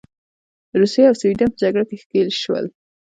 [0.79, 2.65] روسیې او سوېډن په جګړه کې ښکیل شول.